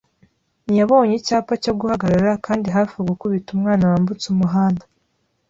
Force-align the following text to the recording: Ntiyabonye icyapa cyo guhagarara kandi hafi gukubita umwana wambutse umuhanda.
Ntiyabonye 0.67 1.13
icyapa 1.17 1.53
cyo 1.63 1.73
guhagarara 1.79 2.31
kandi 2.45 2.67
hafi 2.75 2.95
gukubita 3.09 3.49
umwana 3.55 3.83
wambutse 3.91 4.25
umuhanda. 4.33 4.83